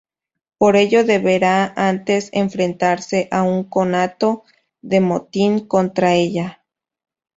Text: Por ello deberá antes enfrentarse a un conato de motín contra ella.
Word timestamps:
Por 0.57 0.77
ello 0.77 1.03
deberá 1.05 1.73
antes 1.77 2.31
enfrentarse 2.33 3.27
a 3.29 3.43
un 3.43 3.63
conato 3.63 4.45
de 4.81 4.99
motín 4.99 5.67
contra 5.67 6.15
ella. 6.15 6.63